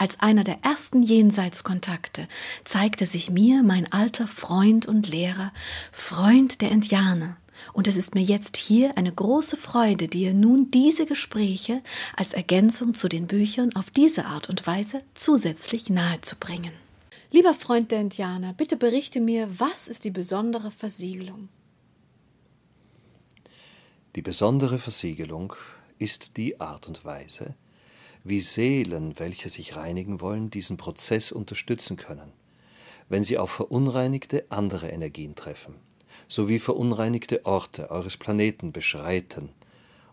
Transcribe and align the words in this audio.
Als 0.00 0.18
einer 0.20 0.44
der 0.44 0.64
ersten 0.64 1.02
Jenseitskontakte 1.02 2.26
zeigte 2.64 3.04
sich 3.04 3.28
mir 3.28 3.62
mein 3.62 3.92
alter 3.92 4.26
Freund 4.26 4.86
und 4.86 5.06
Lehrer, 5.06 5.52
Freund 5.92 6.62
der 6.62 6.70
Indianer, 6.70 7.36
und 7.74 7.86
es 7.86 7.98
ist 7.98 8.14
mir 8.14 8.22
jetzt 8.22 8.56
hier 8.56 8.96
eine 8.96 9.12
große 9.12 9.58
Freude, 9.58 10.08
dir 10.08 10.32
nun 10.32 10.70
diese 10.70 11.04
Gespräche 11.04 11.82
als 12.16 12.32
Ergänzung 12.32 12.94
zu 12.94 13.10
den 13.10 13.26
Büchern 13.26 13.76
auf 13.76 13.90
diese 13.90 14.24
Art 14.24 14.48
und 14.48 14.66
Weise 14.66 15.02
zusätzlich 15.12 15.90
nahezubringen. 15.90 16.72
Lieber 17.30 17.52
Freund 17.52 17.90
der 17.90 18.00
Indianer, 18.00 18.54
bitte 18.54 18.78
berichte 18.78 19.20
mir, 19.20 19.50
was 19.60 19.86
ist 19.86 20.04
die 20.04 20.10
besondere 20.10 20.70
Versiegelung? 20.70 21.50
Die 24.16 24.22
besondere 24.22 24.78
Versiegelung 24.78 25.52
ist 25.98 26.38
die 26.38 26.58
Art 26.58 26.88
und 26.88 27.04
Weise, 27.04 27.54
wie 28.24 28.40
Seelen, 28.40 29.18
welche 29.18 29.48
sich 29.48 29.76
reinigen 29.76 30.20
wollen, 30.20 30.50
diesen 30.50 30.76
Prozess 30.76 31.32
unterstützen 31.32 31.96
können, 31.96 32.32
wenn 33.08 33.24
sie 33.24 33.38
auf 33.38 33.50
verunreinigte 33.50 34.44
andere 34.50 34.88
Energien 34.88 35.34
treffen 35.34 35.76
sowie 36.28 36.58
verunreinigte 36.58 37.44
Orte 37.44 37.90
eures 37.90 38.16
Planeten 38.16 38.72
beschreiten 38.72 39.50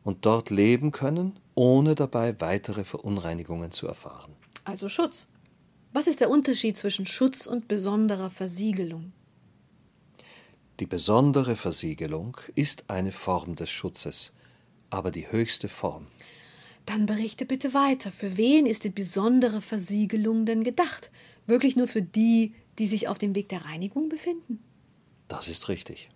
und 0.03 0.25
dort 0.25 0.49
leben 0.49 0.91
können, 0.91 1.39
ohne 1.55 1.95
dabei 1.95 2.39
weitere 2.41 2.83
Verunreinigungen 2.83 3.71
zu 3.71 3.87
erfahren. 3.87 4.33
Also 4.63 4.89
Schutz. 4.89 5.27
Was 5.93 6.07
ist 6.07 6.19
der 6.19 6.29
Unterschied 6.29 6.75
zwischen 6.75 7.05
Schutz 7.05 7.47
und 7.47 7.67
besonderer 7.67 8.29
Versiegelung? 8.29 9.13
Die 10.79 10.85
besondere 10.85 11.55
Versiegelung 11.55 12.37
ist 12.53 12.89
eine 12.89 13.11
Form 13.11 13.55
des 13.55 13.69
Schutzes, 13.69 14.31
aber 14.89 15.11
die 15.11 15.31
höchste 15.31 15.69
Form. 15.69 16.07
Dann 16.87 17.05
berichte 17.05 17.45
bitte 17.45 17.73
weiter. 17.73 18.13
Für 18.13 18.37
wen 18.37 18.65
ist 18.65 18.85
die 18.85 18.89
besondere 18.89 19.59
Versiegelung 19.61 20.45
denn 20.45 20.63
gedacht? 20.63 21.11
Wirklich 21.45 21.75
nur 21.75 21.87
für 21.89 22.01
die, 22.01 22.55
die 22.79 22.87
sich 22.87 23.09
auf 23.09 23.17
dem 23.17 23.35
Weg 23.35 23.49
der 23.49 23.65
Reinigung 23.65 24.07
befinden? 24.07 24.63
Das 25.27 25.49
ist 25.49 25.67
richtig. 25.67 26.09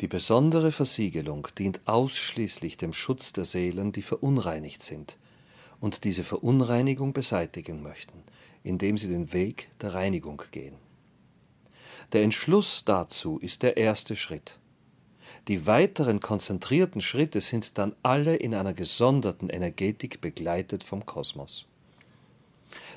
Die 0.00 0.08
besondere 0.08 0.72
Versiegelung 0.72 1.46
dient 1.56 1.86
ausschließlich 1.86 2.76
dem 2.78 2.92
Schutz 2.92 3.32
der 3.32 3.44
Seelen, 3.44 3.92
die 3.92 4.02
verunreinigt 4.02 4.82
sind 4.82 5.18
und 5.78 6.02
diese 6.02 6.24
Verunreinigung 6.24 7.12
beseitigen 7.12 7.80
möchten, 7.80 8.24
indem 8.64 8.98
sie 8.98 9.06
den 9.06 9.32
Weg 9.32 9.70
der 9.80 9.94
Reinigung 9.94 10.42
gehen. 10.50 10.74
Der 12.12 12.24
Entschluss 12.24 12.84
dazu 12.84 13.38
ist 13.38 13.62
der 13.62 13.76
erste 13.76 14.16
Schritt. 14.16 14.58
Die 15.48 15.66
weiteren 15.66 16.20
konzentrierten 16.20 17.00
Schritte 17.00 17.40
sind 17.40 17.76
dann 17.76 17.96
alle 18.04 18.36
in 18.36 18.54
einer 18.54 18.74
gesonderten 18.74 19.48
Energetik 19.48 20.20
begleitet 20.20 20.84
vom 20.84 21.04
Kosmos. 21.04 21.66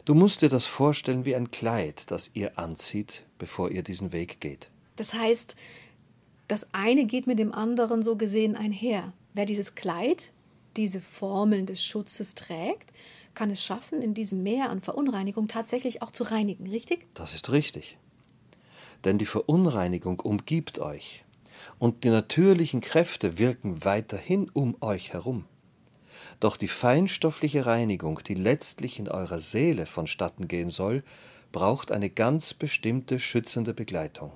Du 0.06 0.14
musst 0.14 0.44
dir 0.44 0.50
das 0.50 0.68
vorstellen 0.68 1.26
wie 1.26 1.36
ein 1.36 1.50
Kleid, 1.50 2.12
das 2.12 2.32
ihr 2.36 2.60
anzieht, 2.60 3.26
bevor 3.40 3.72
ihr 3.72 3.82
diesen 3.82 4.14
Weg 4.14 4.40
geht. 4.40 4.70
Das 4.96 5.16
heißt, 5.16 5.56
das 6.48 6.68
eine 6.72 7.06
geht 7.06 7.26
mit 7.26 7.40
dem 7.40 7.52
anderen 7.52 8.04
so 8.04 8.16
gesehen 8.16 8.56
einher. 8.56 9.14
Wer 9.34 9.48
dieses 9.48 9.74
Kleid, 9.74 10.32
diese 10.78 11.02
Formeln 11.02 11.66
des 11.66 11.84
Schutzes 11.84 12.36
trägt, 12.36 12.94
kann 13.34 13.50
es 13.50 13.64
schaffen, 13.64 14.04
in 14.04 14.14
diesem 14.14 14.44
Meer 14.44 14.70
an 14.70 14.82
Verunreinigung 14.82 15.48
tatsächlich 15.48 16.04
auch 16.04 16.12
zu 16.12 16.24
reinigen, 16.24 16.68
richtig? 16.68 17.08
Das 17.16 17.34
ist 17.34 17.52
richtig. 17.52 17.98
Denn 19.04 19.18
die 19.18 19.26
Verunreinigung 19.26 20.20
umgibt 20.20 20.78
euch 20.78 21.25
und 21.80 22.04
die 22.04 22.10
natürlichen 22.10 22.82
Kräfte 22.82 23.38
wirken 23.38 23.84
weiterhin 23.86 24.50
um 24.50 24.76
euch 24.82 25.14
herum. 25.14 25.46
Doch 26.40 26.58
die 26.58 26.68
feinstoffliche 26.68 27.66
Reinigung, 27.66 28.20
die 28.28 28.36
letztlich 28.36 29.00
in 29.00 29.08
eurer 29.08 29.40
Seele 29.40 29.86
vonstatten 29.86 30.48
gehen 30.48 30.70
soll, 30.70 31.04
braucht 31.52 31.92
eine 31.92 32.10
ganz 32.10 32.54
bestimmte 32.54 33.20
schützende 33.20 33.74
Begleitung. 33.74 34.32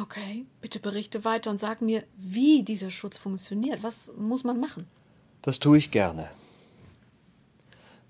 Okay, 0.00 0.44
bitte 0.60 0.80
berichte 0.80 1.24
weiter 1.24 1.50
und 1.50 1.58
sag 1.58 1.80
mir, 1.80 2.02
wie 2.16 2.62
dieser 2.62 2.90
Schutz 2.90 3.18
funktioniert. 3.18 3.82
Was 3.82 4.10
muss 4.16 4.42
man 4.42 4.58
machen? 4.58 4.86
Das 5.42 5.60
tue 5.60 5.78
ich 5.78 5.90
gerne. 5.90 6.30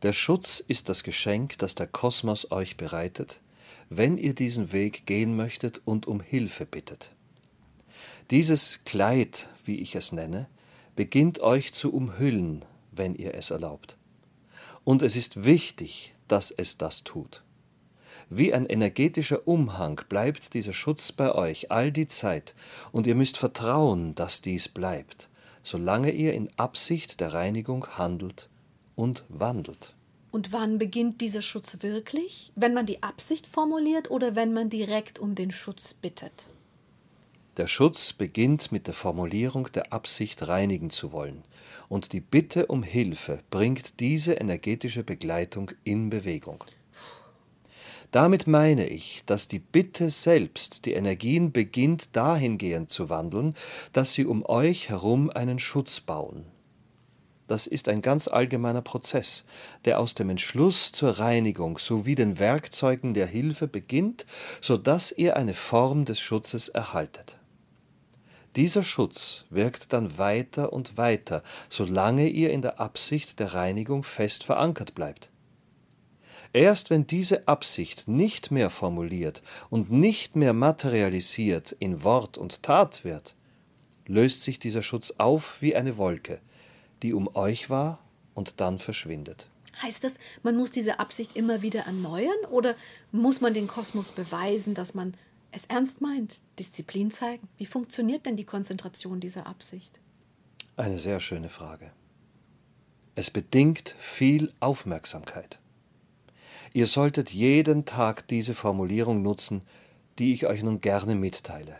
Der 0.02 0.12
Schutz 0.12 0.62
ist 0.66 0.88
das 0.88 1.02
Geschenk, 1.02 1.58
das 1.58 1.74
der 1.74 1.86
Kosmos 1.86 2.52
euch 2.52 2.76
bereitet, 2.76 3.42
wenn 3.88 4.18
ihr 4.18 4.34
diesen 4.34 4.72
Weg 4.72 5.06
gehen 5.06 5.34
möchtet 5.36 5.80
und 5.84 6.06
um 6.06 6.20
Hilfe 6.20 6.64
bittet. 6.64 7.14
Dieses 8.30 8.80
Kleid, 8.86 9.50
wie 9.66 9.80
ich 9.80 9.94
es 9.96 10.10
nenne, 10.10 10.48
beginnt 10.96 11.40
euch 11.40 11.74
zu 11.74 11.92
umhüllen, 11.92 12.64
wenn 12.90 13.14
ihr 13.14 13.34
es 13.34 13.50
erlaubt. 13.50 13.98
Und 14.82 15.02
es 15.02 15.14
ist 15.14 15.44
wichtig, 15.44 16.14
dass 16.26 16.50
es 16.50 16.78
das 16.78 17.04
tut. 17.04 17.42
Wie 18.30 18.54
ein 18.54 18.64
energetischer 18.64 19.46
Umhang 19.46 20.00
bleibt 20.08 20.54
dieser 20.54 20.72
Schutz 20.72 21.12
bei 21.12 21.34
euch 21.34 21.70
all 21.70 21.92
die 21.92 22.06
Zeit, 22.06 22.54
und 22.92 23.06
ihr 23.06 23.14
müsst 23.14 23.36
vertrauen, 23.36 24.14
dass 24.14 24.40
dies 24.40 24.68
bleibt, 24.70 25.28
solange 25.62 26.10
ihr 26.10 26.32
in 26.32 26.50
Absicht 26.56 27.20
der 27.20 27.34
Reinigung 27.34 27.86
handelt 27.98 28.48
und 28.94 29.24
wandelt. 29.28 29.94
Und 30.30 30.50
wann 30.50 30.78
beginnt 30.78 31.20
dieser 31.20 31.42
Schutz 31.42 31.76
wirklich? 31.82 32.52
Wenn 32.56 32.72
man 32.72 32.86
die 32.86 33.02
Absicht 33.02 33.46
formuliert 33.46 34.10
oder 34.10 34.34
wenn 34.34 34.54
man 34.54 34.70
direkt 34.70 35.18
um 35.18 35.34
den 35.34 35.50
Schutz 35.50 35.92
bittet? 35.92 36.48
Der 37.56 37.68
Schutz 37.68 38.12
beginnt 38.12 38.72
mit 38.72 38.88
der 38.88 38.94
Formulierung 38.94 39.70
der 39.70 39.92
Absicht, 39.92 40.48
reinigen 40.48 40.90
zu 40.90 41.12
wollen, 41.12 41.44
und 41.88 42.12
die 42.12 42.20
Bitte 42.20 42.66
um 42.66 42.82
Hilfe 42.82 43.44
bringt 43.50 44.00
diese 44.00 44.34
energetische 44.34 45.04
Begleitung 45.04 45.70
in 45.84 46.10
Bewegung. 46.10 46.64
Damit 48.10 48.48
meine 48.48 48.88
ich, 48.88 49.22
dass 49.26 49.46
die 49.46 49.60
Bitte 49.60 50.10
selbst 50.10 50.84
die 50.84 50.94
Energien 50.94 51.52
beginnt 51.52 52.16
dahingehend 52.16 52.90
zu 52.90 53.08
wandeln, 53.08 53.54
dass 53.92 54.14
sie 54.14 54.26
um 54.26 54.44
euch 54.44 54.88
herum 54.88 55.30
einen 55.30 55.60
Schutz 55.60 56.00
bauen. 56.00 56.46
Das 57.46 57.68
ist 57.68 57.88
ein 57.88 58.02
ganz 58.02 58.26
allgemeiner 58.26 58.82
Prozess, 58.82 59.44
der 59.84 60.00
aus 60.00 60.14
dem 60.14 60.28
Entschluss 60.28 60.90
zur 60.90 61.20
Reinigung 61.20 61.78
sowie 61.78 62.16
den 62.16 62.40
Werkzeugen 62.40 63.14
der 63.14 63.26
Hilfe 63.28 63.68
beginnt, 63.68 64.26
so 64.60 64.76
dass 64.76 65.12
ihr 65.12 65.36
eine 65.36 65.54
Form 65.54 66.04
des 66.04 66.18
Schutzes 66.18 66.68
erhaltet. 66.68 67.36
Dieser 68.56 68.84
Schutz 68.84 69.46
wirkt 69.50 69.92
dann 69.92 70.16
weiter 70.16 70.72
und 70.72 70.96
weiter, 70.96 71.42
solange 71.68 72.28
ihr 72.28 72.50
in 72.50 72.62
der 72.62 72.78
Absicht 72.78 73.40
der 73.40 73.52
Reinigung 73.54 74.04
fest 74.04 74.44
verankert 74.44 74.94
bleibt. 74.94 75.30
Erst 76.52 76.88
wenn 76.88 77.04
diese 77.04 77.48
Absicht 77.48 78.06
nicht 78.06 78.52
mehr 78.52 78.70
formuliert 78.70 79.42
und 79.70 79.90
nicht 79.90 80.36
mehr 80.36 80.52
materialisiert 80.52 81.72
in 81.72 82.04
Wort 82.04 82.38
und 82.38 82.62
Tat 82.62 83.04
wird, 83.04 83.34
löst 84.06 84.44
sich 84.44 84.60
dieser 84.60 84.84
Schutz 84.84 85.14
auf 85.18 85.60
wie 85.60 85.74
eine 85.74 85.96
Wolke, 85.96 86.40
die 87.02 87.12
um 87.12 87.34
euch 87.34 87.70
war 87.70 87.98
und 88.34 88.60
dann 88.60 88.78
verschwindet. 88.78 89.50
Heißt 89.82 90.04
das, 90.04 90.14
man 90.44 90.56
muss 90.56 90.70
diese 90.70 91.00
Absicht 91.00 91.36
immer 91.36 91.62
wieder 91.62 91.80
erneuern 91.80 92.44
oder 92.52 92.76
muss 93.10 93.40
man 93.40 93.52
den 93.52 93.66
Kosmos 93.66 94.12
beweisen, 94.12 94.74
dass 94.74 94.94
man 94.94 95.14
es 95.54 95.66
ernst 95.66 96.00
meint, 96.00 96.36
Disziplin 96.58 97.10
zeigen? 97.10 97.48
Wie 97.56 97.66
funktioniert 97.66 98.26
denn 98.26 98.36
die 98.36 98.44
Konzentration 98.44 99.20
dieser 99.20 99.46
Absicht? 99.46 100.00
Eine 100.76 100.98
sehr 100.98 101.20
schöne 101.20 101.48
Frage. 101.48 101.92
Es 103.14 103.30
bedingt 103.30 103.94
viel 103.98 104.52
Aufmerksamkeit. 104.58 105.60
Ihr 106.72 106.88
solltet 106.88 107.30
jeden 107.30 107.84
Tag 107.84 108.26
diese 108.26 108.54
Formulierung 108.54 109.22
nutzen, 109.22 109.62
die 110.18 110.32
ich 110.32 110.46
euch 110.46 110.64
nun 110.64 110.80
gerne 110.80 111.14
mitteile. 111.14 111.78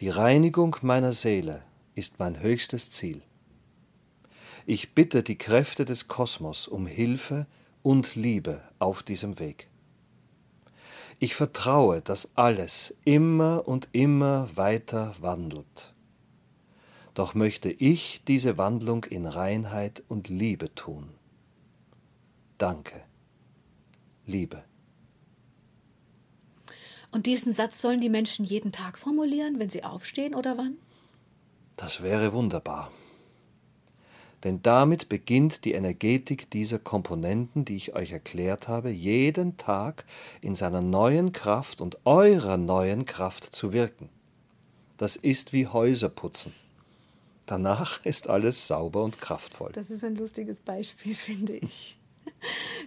Die 0.00 0.08
Reinigung 0.08 0.76
meiner 0.80 1.12
Seele 1.12 1.62
ist 1.94 2.18
mein 2.18 2.40
höchstes 2.40 2.90
Ziel. 2.90 3.22
Ich 4.64 4.94
bitte 4.94 5.22
die 5.22 5.36
Kräfte 5.36 5.84
des 5.84 6.08
Kosmos 6.08 6.66
um 6.66 6.86
Hilfe 6.86 7.46
und 7.82 8.14
Liebe 8.14 8.62
auf 8.78 9.02
diesem 9.02 9.38
Weg. 9.38 9.68
Ich 11.18 11.34
vertraue, 11.34 12.00
dass 12.00 12.30
alles 12.34 12.94
immer 13.04 13.66
und 13.66 13.88
immer 13.92 14.48
weiter 14.56 15.14
wandelt. 15.20 15.94
Doch 17.14 17.34
möchte 17.34 17.70
ich 17.70 18.24
diese 18.24 18.58
Wandlung 18.58 19.04
in 19.04 19.24
Reinheit 19.24 20.02
und 20.08 20.28
Liebe 20.28 20.74
tun. 20.74 21.10
Danke. 22.58 23.00
Liebe. 24.26 24.64
Und 27.12 27.26
diesen 27.26 27.52
Satz 27.52 27.80
sollen 27.80 28.00
die 28.00 28.08
Menschen 28.08 28.44
jeden 28.44 28.72
Tag 28.72 28.98
formulieren, 28.98 29.60
wenn 29.60 29.70
sie 29.70 29.84
aufstehen 29.84 30.34
oder 30.34 30.58
wann? 30.58 30.78
Das 31.76 32.02
wäre 32.02 32.32
wunderbar. 32.32 32.90
Denn 34.44 34.60
damit 34.62 35.08
beginnt 35.08 35.64
die 35.64 35.72
Energetik 35.72 36.50
dieser 36.50 36.78
Komponenten, 36.78 37.64
die 37.64 37.76
ich 37.76 37.94
euch 37.94 38.12
erklärt 38.12 38.68
habe, 38.68 38.90
jeden 38.90 39.56
Tag 39.56 40.04
in 40.42 40.54
seiner 40.54 40.82
neuen 40.82 41.32
Kraft 41.32 41.80
und 41.80 41.98
eurer 42.04 42.58
neuen 42.58 43.06
Kraft 43.06 43.44
zu 43.44 43.72
wirken. 43.72 44.10
Das 44.98 45.16
ist 45.16 45.54
wie 45.54 45.66
Häuser 45.66 46.10
putzen. 46.10 46.54
Danach 47.46 48.04
ist 48.04 48.28
alles 48.28 48.66
sauber 48.66 49.02
und 49.02 49.18
kraftvoll. 49.18 49.72
Das 49.72 49.90
ist 49.90 50.04
ein 50.04 50.16
lustiges 50.16 50.60
Beispiel, 50.60 51.14
finde 51.14 51.54
ich. 51.54 51.98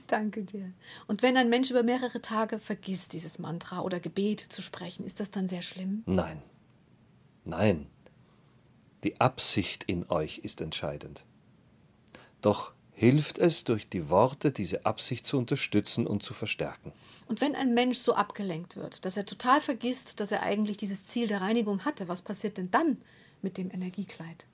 Danke 0.06 0.44
dir. 0.44 0.72
Und 1.08 1.24
wenn 1.24 1.38
ein 1.38 1.50
Mensch 1.50 1.72
über 1.72 1.84
mehrere 1.84 2.22
Tage 2.22 2.60
vergisst, 2.60 3.14
dieses 3.14 3.40
Mantra 3.40 3.82
oder 3.82 4.00
Gebet 4.00 4.42
zu 4.42 4.62
sprechen, 4.62 5.04
ist 5.06 5.20
das 5.20 5.32
dann 5.32 5.48
sehr 5.48 5.64
schlimm? 5.64 6.04
Nein. 6.06 6.42
Nein. 7.46 7.88
Die 9.04 9.20
Absicht 9.20 9.84
in 9.86 10.10
euch 10.10 10.40
ist 10.40 10.62
entscheidend. 10.62 11.26
Doch 12.42 12.72
hilft 12.94 13.38
es, 13.38 13.64
durch 13.64 13.90
die 13.90 14.10
Worte 14.10 14.52
diese 14.52 14.86
Absicht 14.86 15.26
zu 15.26 15.38
unterstützen 15.38 16.08
und 16.08 16.24
zu 16.24 16.34
verstärken. 16.34 16.92
Und 17.28 17.42
wenn 17.42 17.56
ein 17.56 17.74
Mensch 17.74 18.00
so 18.00 18.16
abgelenkt 18.16 18.76
wird, 18.76 19.06
dass 19.06 19.18
er 19.18 19.26
total 19.26 19.62
vergisst, 19.62 20.20
dass 20.20 20.32
er 20.32 20.42
eigentlich 20.42 20.78
dieses 20.78 21.06
Ziel 21.06 21.28
der 21.28 21.42
Reinigung 21.42 21.86
hatte, 21.86 22.08
was 22.08 22.22
passiert 22.22 22.58
denn 22.58 22.72
dann 22.72 22.98
mit 23.42 23.58
dem 23.58 23.72
Energiekleid? 23.72 24.46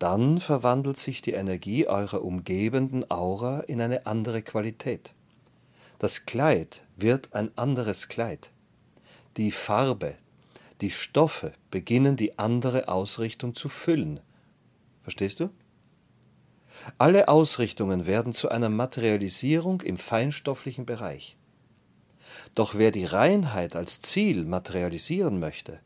Dann 0.00 0.38
verwandelt 0.38 0.96
sich 0.96 1.22
die 1.22 1.32
Energie 1.32 1.86
eurer 1.86 2.22
umgebenden 2.22 3.08
Aura 3.10 3.60
in 3.60 3.80
eine 3.80 4.06
andere 4.06 4.42
Qualität. 4.42 5.14
Das 5.98 6.26
Kleid 6.26 6.84
wird 6.96 7.34
ein 7.34 7.56
anderes 7.56 8.08
Kleid. 8.08 8.50
Die 9.36 9.50
Farbe, 9.50 10.14
die 10.80 10.90
Stoffe 10.90 11.52
beginnen 11.70 12.16
die 12.16 12.38
andere 12.38 12.88
Ausrichtung 12.88 13.54
zu 13.54 13.68
füllen. 13.68 14.20
Verstehst 15.02 15.40
du? 15.40 15.50
Alle 16.98 17.28
Ausrichtungen 17.28 18.06
werden 18.06 18.32
zu 18.32 18.48
einer 18.48 18.68
Materialisierung 18.68 19.82
im 19.82 19.96
feinstofflichen 19.96 20.84
Bereich. 20.84 21.36
Doch 22.56 22.74
wer 22.74 22.90
die 22.90 23.04
Reinheit 23.04 23.76
als 23.76 24.00
Ziel 24.00 24.44
materialisieren 24.44 25.38
möchte, 25.38 25.78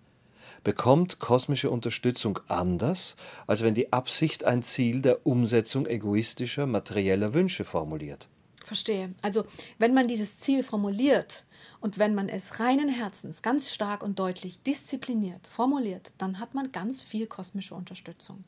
bekommt 0.64 1.18
kosmische 1.18 1.70
Unterstützung 1.70 2.38
anders, 2.48 3.16
als 3.46 3.62
wenn 3.62 3.74
die 3.74 3.92
Absicht 3.92 4.44
ein 4.44 4.62
Ziel 4.62 5.02
der 5.02 5.26
Umsetzung 5.26 5.86
egoistischer 5.86 6.66
materieller 6.66 7.34
Wünsche 7.34 7.64
formuliert. 7.64 8.28
Verstehe. 8.64 9.12
Also, 9.20 9.44
wenn 9.78 9.92
man 9.92 10.08
dieses 10.08 10.38
Ziel 10.38 10.62
formuliert 10.62 11.44
und 11.80 11.98
wenn 11.98 12.14
man 12.14 12.30
es 12.30 12.58
reinen 12.58 12.88
Herzens 12.88 13.42
ganz 13.42 13.70
stark 13.70 14.02
und 14.02 14.18
deutlich 14.18 14.62
diszipliniert 14.62 15.46
formuliert, 15.46 16.12
dann 16.16 16.38
hat 16.38 16.54
man 16.54 16.72
ganz 16.72 17.02
viel 17.02 17.26
kosmische 17.26 17.74
Unterstützung. 17.74 18.44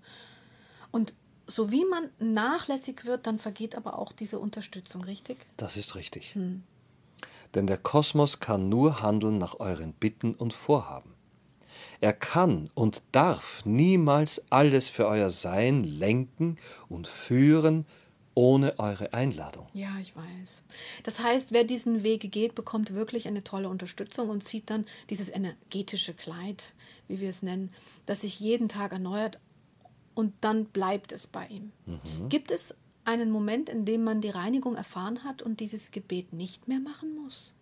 Und 0.93 1.15
so 1.47 1.71
wie 1.71 1.85
man 1.85 2.11
nachlässig 2.19 3.05
wird, 3.05 3.27
dann 3.27 3.39
vergeht 3.39 3.75
aber 3.75 3.99
auch 3.99 4.13
diese 4.13 4.39
Unterstützung, 4.39 5.05
richtig? 5.05 5.39
Das 5.57 5.77
ist 5.77 5.95
richtig. 5.95 6.35
Hm. 6.35 6.63
Denn 7.55 7.67
der 7.67 7.79
Kosmos 7.79 8.41
kann 8.41 8.69
nur 8.69 9.01
handeln 9.01 9.39
nach 9.39 9.61
euren 9.61 9.93
Bitten 9.93 10.35
und 10.35 10.53
Vorhaben. 10.53 11.15
Er 12.01 12.13
kann 12.13 12.71
und 12.75 13.03
darf 13.13 13.65
niemals 13.65 14.45
alles 14.51 14.89
für 14.89 15.07
euer 15.07 15.31
Sein 15.31 15.85
lenken 15.85 16.57
und 16.89 17.07
führen 17.07 17.87
ohne 18.35 18.79
eure 18.79 19.13
Einladung. 19.13 19.67
Ja, 19.75 19.97
ich 20.01 20.15
weiß. 20.17 20.65
Das 21.05 21.21
heißt, 21.21 21.53
wer 21.53 21.65
diesen 21.65 22.03
Weg 22.03 22.31
geht, 22.33 22.55
bekommt 22.55 22.93
wirklich 22.95 23.29
eine 23.29 23.45
tolle 23.45 23.69
Unterstützung 23.69 24.29
und 24.29 24.43
zieht 24.43 24.71
dann 24.71 24.87
dieses 25.09 25.31
energetische 25.31 26.15
Kleid, 26.15 26.75
wie 27.07 27.21
wir 27.21 27.29
es 27.29 27.43
nennen, 27.43 27.73
das 28.07 28.23
sich 28.23 28.41
jeden 28.41 28.69
Tag 28.69 28.93
erneuert 28.93 29.39
und 30.15 30.33
dann 30.41 30.67
bleibt 30.67 31.13
es 31.13 31.27
bei 31.27 31.47
ihm. 31.47 31.73
Mhm. 31.87 32.29
Gibt 32.29 32.51
es 32.51 32.75
einen 33.05 33.31
Moment, 33.31 33.69
in 33.69 33.85
dem 33.85 34.05
man 34.05 34.21
die 34.21 34.31
Reinigung 34.31 34.77
erfahren 34.77 35.25
hat 35.25 35.43
und 35.43 35.61
dieses 35.61 35.91
Gebet 35.91 36.33
nicht 36.33 36.69
mehr 36.69 36.81
machen 36.81 37.15
muss? 37.23 37.55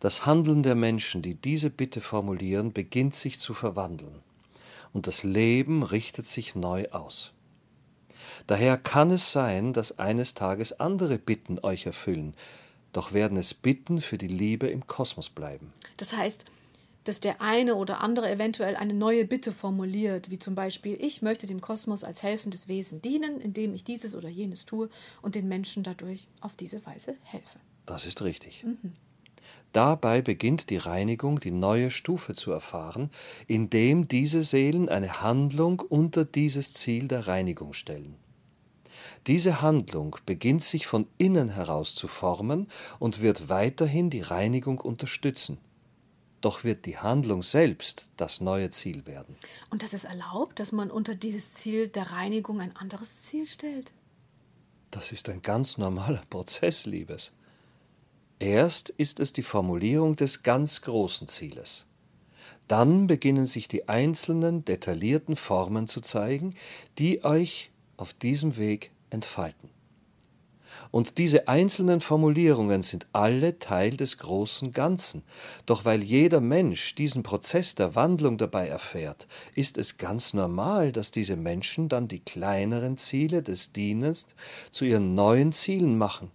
Das 0.00 0.26
Handeln 0.26 0.64
der 0.64 0.74
Menschen, 0.74 1.22
die 1.22 1.36
diese 1.36 1.70
Bitte 1.70 2.00
formulieren, 2.00 2.72
beginnt 2.72 3.14
sich 3.14 3.38
zu 3.38 3.54
verwandeln, 3.54 4.20
und 4.92 5.06
das 5.06 5.22
Leben 5.22 5.84
richtet 5.84 6.26
sich 6.26 6.56
neu 6.56 6.88
aus. 6.90 7.32
Daher 8.46 8.76
kann 8.78 9.12
es 9.12 9.30
sein, 9.30 9.72
dass 9.72 9.98
eines 9.98 10.34
Tages 10.34 10.80
andere 10.80 11.18
Bitten 11.18 11.60
euch 11.60 11.86
erfüllen, 11.86 12.34
doch 12.92 13.12
werden 13.12 13.36
es 13.36 13.54
Bitten 13.54 14.00
für 14.00 14.18
die 14.18 14.28
Liebe 14.28 14.66
im 14.66 14.86
Kosmos 14.86 15.30
bleiben. 15.30 15.72
Das 15.96 16.16
heißt, 16.16 16.46
dass 17.04 17.20
der 17.20 17.40
eine 17.40 17.74
oder 17.74 18.02
andere 18.02 18.30
eventuell 18.30 18.76
eine 18.76 18.94
neue 18.94 19.24
Bitte 19.24 19.52
formuliert, 19.52 20.30
wie 20.30 20.38
zum 20.38 20.54
Beispiel, 20.54 20.96
ich 21.00 21.22
möchte 21.22 21.46
dem 21.46 21.60
Kosmos 21.60 22.04
als 22.04 22.22
helfendes 22.22 22.68
Wesen 22.68 23.02
dienen, 23.02 23.40
indem 23.40 23.74
ich 23.74 23.84
dieses 23.84 24.14
oder 24.14 24.28
jenes 24.28 24.64
tue 24.64 24.88
und 25.20 25.34
den 25.34 25.48
Menschen 25.48 25.82
dadurch 25.82 26.28
auf 26.40 26.54
diese 26.54 26.84
Weise 26.86 27.16
helfe. 27.22 27.58
Das 27.86 28.06
ist 28.06 28.22
richtig. 28.22 28.62
Mhm. 28.64 28.92
Dabei 29.72 30.20
beginnt 30.20 30.68
die 30.70 30.76
Reinigung 30.76 31.40
die 31.40 31.50
neue 31.50 31.90
Stufe 31.90 32.34
zu 32.34 32.52
erfahren, 32.52 33.10
indem 33.46 34.06
diese 34.06 34.42
Seelen 34.42 34.88
eine 34.88 35.22
Handlung 35.22 35.80
unter 35.80 36.24
dieses 36.24 36.74
Ziel 36.74 37.08
der 37.08 37.26
Reinigung 37.26 37.72
stellen. 37.72 38.16
Diese 39.26 39.62
Handlung 39.62 40.16
beginnt 40.26 40.62
sich 40.62 40.86
von 40.86 41.06
innen 41.16 41.48
heraus 41.48 41.94
zu 41.94 42.06
formen 42.06 42.68
und 42.98 43.22
wird 43.22 43.48
weiterhin 43.48 44.10
die 44.10 44.20
Reinigung 44.20 44.78
unterstützen 44.78 45.58
doch 46.44 46.64
wird 46.64 46.86
die 46.86 46.98
Handlung 46.98 47.42
selbst 47.42 48.10
das 48.16 48.40
neue 48.40 48.70
Ziel 48.70 49.06
werden. 49.06 49.36
Und 49.70 49.82
das 49.82 49.94
ist 49.94 50.04
erlaubt, 50.04 50.60
dass 50.60 50.72
man 50.72 50.90
unter 50.90 51.14
dieses 51.14 51.54
Ziel 51.54 51.88
der 51.88 52.10
Reinigung 52.12 52.60
ein 52.60 52.76
anderes 52.76 53.22
Ziel 53.22 53.46
stellt? 53.46 53.92
Das 54.90 55.10
ist 55.10 55.28
ein 55.30 55.40
ganz 55.40 55.78
normaler 55.78 56.22
Prozess, 56.28 56.84
Liebes. 56.84 57.32
Erst 58.38 58.90
ist 58.90 59.20
es 59.20 59.32
die 59.32 59.42
Formulierung 59.42 60.16
des 60.16 60.42
ganz 60.42 60.82
großen 60.82 61.28
Zieles. 61.28 61.86
Dann 62.68 63.06
beginnen 63.06 63.46
sich 63.46 63.68
die 63.68 63.88
einzelnen 63.88 64.64
detaillierten 64.64 65.36
Formen 65.36 65.88
zu 65.88 66.00
zeigen, 66.00 66.54
die 66.98 67.24
euch 67.24 67.70
auf 67.96 68.12
diesem 68.12 68.56
Weg 68.56 68.90
entfalten. 69.10 69.70
Und 70.90 71.18
diese 71.18 71.48
einzelnen 71.48 72.00
Formulierungen 72.00 72.82
sind 72.82 73.06
alle 73.12 73.58
Teil 73.58 73.96
des 73.96 74.18
großen 74.18 74.72
Ganzen. 74.72 75.22
Doch 75.66 75.84
weil 75.84 76.02
jeder 76.02 76.40
Mensch 76.40 76.94
diesen 76.94 77.22
Prozess 77.22 77.74
der 77.74 77.94
Wandlung 77.94 78.38
dabei 78.38 78.68
erfährt, 78.68 79.28
ist 79.54 79.78
es 79.78 79.96
ganz 79.96 80.34
normal, 80.34 80.92
dass 80.92 81.10
diese 81.10 81.36
Menschen 81.36 81.88
dann 81.88 82.08
die 82.08 82.20
kleineren 82.20 82.96
Ziele 82.96 83.42
des 83.42 83.72
Dienens 83.72 84.26
zu 84.70 84.84
ihren 84.84 85.14
neuen 85.14 85.52
Zielen 85.52 85.98
machen, 85.98 86.30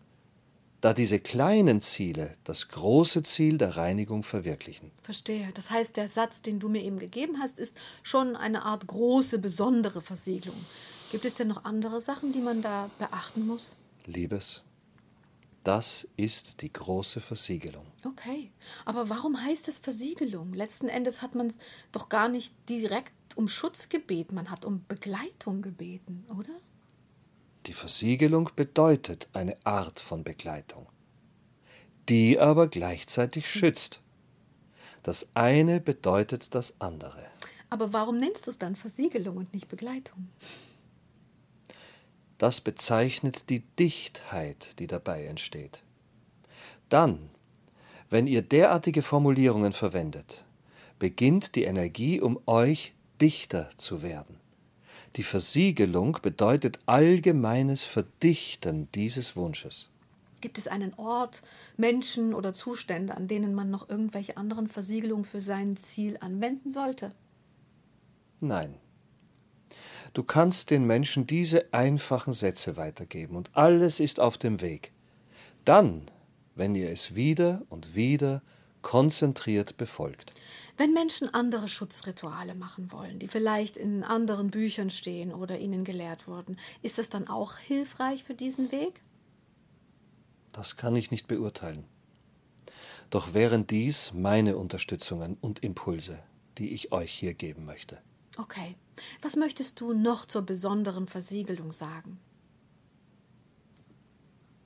da 0.82 0.94
diese 0.94 1.20
kleinen 1.20 1.82
Ziele 1.82 2.36
das 2.44 2.68
große 2.70 3.24
Ziel 3.24 3.58
der 3.58 3.78
Reinigung 3.78 4.24
verwirklichen. 4.24 4.92
Verstehe. 5.02 5.50
Das 5.54 5.70
heißt, 5.70 5.98
der 5.98 6.08
Satz, 6.08 6.42
den 6.42 6.60
du 6.60 6.70
mir 6.70 6.84
eben 6.84 7.00
gegeben 7.00 7.38
hast, 7.40 7.60
ist 7.60 7.76
schon 8.04 8.36
eine 8.36 8.64
Art 8.64 8.88
große, 8.88 9.40
besondere 9.40 10.02
Versiegelung. 10.02 10.66
Gibt 11.12 11.26
es 11.26 11.34
denn 11.34 11.48
noch 11.48 11.64
andere 11.64 12.02
Sachen, 12.02 12.34
die 12.34 12.42
man 12.42 12.62
da 12.62 12.90
beachten 13.00 13.48
muss? 13.48 13.76
Liebes, 14.08 14.64
das 15.64 16.08
ist 16.16 16.62
die 16.62 16.72
große 16.72 17.20
Versiegelung. 17.20 17.86
Okay, 18.06 18.52
aber 18.86 19.10
warum 19.10 19.44
heißt 19.44 19.68
es 19.68 19.80
Versiegelung? 19.80 20.54
Letzten 20.54 20.88
Endes 20.88 21.22
hat 21.22 21.36
man 21.36 21.54
doch 21.92 22.08
gar 22.08 22.30
nicht 22.30 22.54
direkt 22.70 23.12
um 23.36 23.50
Schutz 23.50 23.90
gebeten, 23.90 24.36
man 24.36 24.50
hat 24.50 24.64
um 24.64 24.86
Begleitung 24.88 25.62
gebeten, 25.62 26.26
oder? 26.30 26.58
Die 27.66 27.74
Versiegelung 27.74 28.50
bedeutet 28.56 29.28
eine 29.34 29.58
Art 29.66 30.00
von 30.00 30.24
Begleitung, 30.24 30.88
die 32.08 32.40
aber 32.40 32.70
gleichzeitig 32.70 33.44
hm. 33.44 33.60
schützt. 33.60 34.00
Das 35.04 35.28
eine 35.34 35.82
bedeutet 35.82 36.56
das 36.56 36.80
andere. 36.80 37.26
Aber 37.70 37.92
warum 37.92 38.20
nennst 38.20 38.48
du 38.48 38.52
es 38.52 38.58
dann 38.58 38.78
Versiegelung 38.78 39.36
und 39.36 39.54
nicht 39.54 39.68
Begleitung? 39.68 40.30
Das 42.38 42.62
bezeichnet 42.62 43.50
die 43.50 43.62
Dichtheit, 43.80 44.80
die 44.80 44.88
dabei 44.88 45.26
entsteht. 45.26 45.84
Dann, 46.90 47.30
wenn 48.10 48.28
ihr 48.28 48.42
derartige 48.42 49.02
Formulierungen 49.02 49.74
verwendet, 49.74 50.46
beginnt 51.00 51.56
die 51.56 51.64
Energie 51.64 52.22
um 52.22 52.40
euch 52.46 52.94
dichter 53.22 53.70
zu 53.78 54.02
werden. 54.02 54.40
Die 55.16 55.24
Versiegelung 55.24 56.20
bedeutet 56.22 56.80
allgemeines 56.86 57.84
Verdichten 57.84 58.88
dieses 58.94 59.36
Wunsches. 59.36 59.90
Gibt 60.42 60.60
es 60.60 60.68
einen 60.68 60.94
Ort, 60.96 61.42
Menschen 61.78 62.36
oder 62.36 62.54
Zustände, 62.54 63.16
an 63.18 63.28
denen 63.28 63.56
man 63.56 63.72
noch 63.72 63.90
irgendwelche 63.90 64.38
anderen 64.38 64.68
Versiegelungen 64.68 65.26
für 65.26 65.42
sein 65.42 65.76
Ziel 65.76 66.18
anwenden 66.20 66.70
sollte? 66.70 67.12
Nein. 68.40 68.76
Du 70.14 70.24
kannst 70.24 70.70
den 70.70 70.86
Menschen 70.86 71.28
diese 71.28 71.74
einfachen 71.74 72.34
Sätze 72.34 72.78
weitergeben 72.78 73.36
und 73.36 73.50
alles 73.54 74.00
ist 74.00 74.20
auf 74.20 74.38
dem 74.38 74.62
Weg. 74.62 74.92
Dann, 75.66 76.10
wenn 76.56 76.76
ihr 76.76 76.90
es 76.90 77.16
wieder 77.16 77.64
und 77.70 77.96
wieder 77.96 78.42
konzentriert 78.82 79.78
befolgt. 79.78 80.34
Wenn 80.78 80.94
Menschen 80.94 81.34
andere 81.34 81.68
Schutzrituale 81.68 82.56
machen 82.56 82.92
wollen, 82.92 83.20
die 83.20 83.28
vielleicht 83.28 83.76
in 83.76 84.04
anderen 84.04 84.52
Büchern 84.52 84.90
stehen 84.90 85.34
oder 85.34 85.58
ihnen 85.58 85.84
gelehrt 85.84 86.28
wurden, 86.28 86.58
ist 86.84 86.98
das 86.98 87.10
dann 87.10 87.28
auch 87.28 87.58
hilfreich 87.58 88.24
für 88.24 88.36
diesen 88.36 88.72
Weg? 88.72 89.02
Das 90.54 90.78
kann 90.78 90.96
ich 90.96 91.12
nicht 91.12 91.28
beurteilen. 91.28 91.86
Doch 93.10 93.34
wären 93.34 93.68
dies 93.68 94.14
meine 94.14 94.58
Unterstützungen 94.58 95.38
und 95.42 95.64
Impulse, 95.64 96.20
die 96.58 96.74
ich 96.74 96.92
euch 96.92 97.12
hier 97.12 97.34
geben 97.34 97.66
möchte. 97.66 97.98
Okay. 98.38 98.76
Was 99.22 99.36
möchtest 99.36 99.80
du 99.80 99.94
noch 99.94 100.26
zur 100.26 100.44
besonderen 100.44 101.08
Versiegelung 101.08 101.72
sagen? 101.72 102.20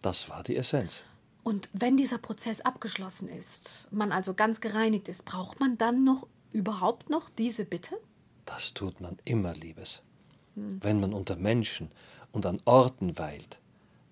Das 0.01 0.29
war 0.29 0.43
die 0.43 0.57
Essenz. 0.57 1.03
Und 1.43 1.69
wenn 1.73 1.97
dieser 1.97 2.17
Prozess 2.17 2.61
abgeschlossen 2.61 3.27
ist, 3.27 3.87
man 3.91 4.11
also 4.11 4.33
ganz 4.33 4.61
gereinigt 4.61 5.07
ist, 5.07 5.25
braucht 5.25 5.59
man 5.59 5.77
dann 5.77 6.03
noch 6.03 6.27
überhaupt 6.51 7.09
noch 7.09 7.29
diese 7.29 7.65
Bitte? 7.65 7.97
Das 8.45 8.73
tut 8.73 9.01
man 9.01 9.17
immer, 9.25 9.53
Liebes. 9.53 10.01
Hm. 10.55 10.79
Wenn 10.81 10.99
man 10.99 11.13
unter 11.13 11.35
Menschen 11.35 11.89
und 12.31 12.45
an 12.45 12.61
Orten 12.65 13.17
weilt, 13.17 13.59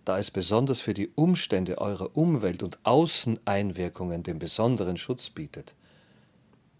da 0.05 0.17
es 0.17 0.31
besonders 0.31 0.79
für 0.81 0.93
die 0.93 1.09
Umstände 1.15 1.77
eurer 1.77 2.15
Umwelt 2.17 2.63
und 2.63 2.79
Außeneinwirkungen 2.83 4.23
den 4.23 4.39
besonderen 4.39 4.97
Schutz 4.97 5.29
bietet. 5.29 5.75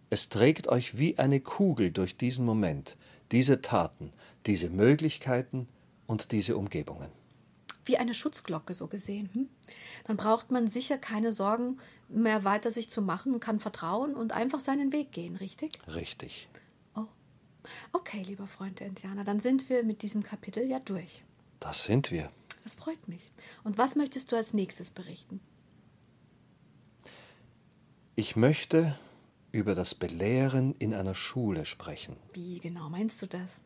Es 0.10 0.30
trägt 0.30 0.68
euch 0.68 0.98
wie 0.98 1.20
eine 1.20 1.40
Kugel 1.40 1.92
durch 1.92 2.18
diesen 2.18 2.46
Moment, 2.46 2.98
diese 3.32 3.62
Taten, 3.62 4.12
diese 4.46 4.70
Möglichkeiten 4.70 5.68
und 6.08 6.32
diese 6.32 6.58
Umgebungen. 6.58 7.12
Wie 7.86 7.98
eine 7.98 8.14
Schutzglocke 8.14 8.74
so 8.74 8.88
gesehen. 8.88 9.30
Hm? 9.34 9.50
Dann 10.06 10.18
braucht 10.18 10.52
man 10.52 10.68
sicher 10.68 10.98
keine 10.98 11.34
Sorgen 11.34 11.78
mehr 12.08 12.44
weiter 12.44 12.72
sich 12.72 12.90
zu 12.90 13.02
machen, 13.02 13.40
kann 13.40 13.60
vertrauen 13.60 14.16
und 14.16 14.32
einfach 14.32 14.60
seinen 14.60 14.92
Weg 14.92 15.12
gehen, 15.12 15.36
richtig? 15.36 15.80
Richtig. 15.88 16.50
Oh. 16.96 17.06
Okay, 17.94 18.22
lieber 18.22 18.48
Freund 18.48 18.80
der 18.80 18.88
Indianer, 18.88 19.24
dann 19.24 19.40
sind 19.40 19.70
wir 19.70 19.84
mit 19.84 20.02
diesem 20.02 20.24
Kapitel 20.24 20.68
ja 20.68 20.80
durch. 20.80 21.24
Das 21.60 21.84
sind 21.84 22.12
wir. 22.12 22.28
Das 22.64 22.76
freut 22.76 23.08
mich. 23.08 23.32
Und 23.64 23.78
was 23.78 23.96
möchtest 23.96 24.32
du 24.32 24.36
als 24.36 24.54
nächstes 24.54 24.92
berichten? 24.92 25.40
Ich 28.16 28.36
möchte 28.36 29.00
über 29.52 29.76
das 29.76 29.96
Belehren 29.96 30.76
in 30.80 30.94
einer 30.94 31.16
Schule 31.16 31.66
sprechen. 31.66 32.16
Wie 32.34 32.60
genau 32.60 32.90
meinst 32.90 33.22
du 33.22 33.26
das? 33.26 33.62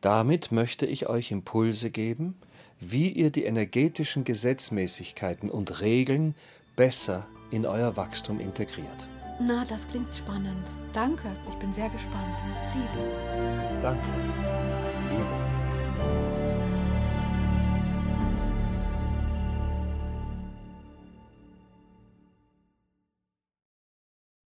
Damit 0.00 0.52
möchte 0.52 0.86
ich 0.86 1.08
euch 1.08 1.30
Impulse 1.30 1.90
geben, 1.90 2.36
wie 2.78 3.10
ihr 3.10 3.30
die 3.30 3.44
energetischen 3.44 4.24
Gesetzmäßigkeiten 4.24 5.50
und 5.50 5.80
Regeln 5.80 6.34
besser 6.76 7.26
in 7.50 7.64
euer 7.64 7.96
Wachstum 7.96 8.40
integriert. 8.40 9.08
Na, 9.40 9.64
das 9.68 9.86
klingt 9.86 10.14
spannend. 10.14 10.66
Danke, 10.92 11.34
ich 11.48 11.54
bin 11.56 11.72
sehr 11.72 11.88
gespannt. 11.90 12.42
Liebe. 12.74 13.80
Danke. 13.82 14.65